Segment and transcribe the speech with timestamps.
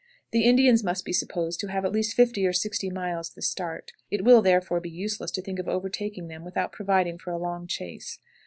[0.31, 3.91] The Indians must be supposed to have at least fifty or sixty miles the start;
[4.09, 7.67] it will, therefore, be useless to think of overtaking them without providing for a long
[7.67, 8.17] chase.